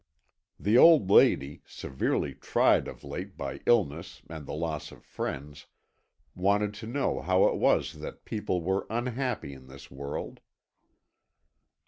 [0.59, 5.67] The old lady, severely tried of late by illness and the loss of friends,
[6.33, 10.39] wanted to know how it was that people were unhappy in this world.